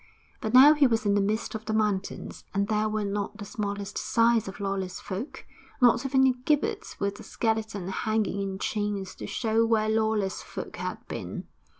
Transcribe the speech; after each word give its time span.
But 0.41 0.55
now 0.55 0.73
he 0.73 0.87
was 0.87 1.05
in 1.05 1.13
the 1.13 1.21
midst 1.21 1.53
of 1.53 1.65
the 1.65 1.73
mountains, 1.75 2.43
and 2.55 2.67
there 2.67 2.89
were 2.89 3.05
not 3.05 3.37
the 3.37 3.45
smallest 3.45 3.99
signs 3.99 4.47
of 4.47 4.59
lawless 4.59 4.99
folk, 4.99 5.45
not 5.79 6.03
even 6.07 6.25
a 6.25 6.31
gibbet 6.33 6.95
with 6.97 7.19
a 7.19 7.23
skeleton 7.23 7.87
hanging 7.89 8.41
in 8.41 8.57
chains 8.57 9.13
to 9.13 9.27
show 9.27 9.63
where 9.63 9.89
lawless 9.89 10.41
folk 10.41 10.77
had 10.77 11.07
been. 11.07 11.45